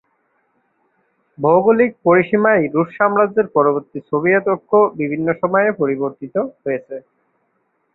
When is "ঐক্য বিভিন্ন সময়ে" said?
4.53-5.69